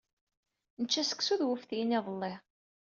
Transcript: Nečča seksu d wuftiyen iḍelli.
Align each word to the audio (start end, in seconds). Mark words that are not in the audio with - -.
Nečča 0.81 1.03
seksu 1.09 1.35
d 1.39 1.41
wuftiyen 1.45 1.95
iḍelli. 1.97 2.33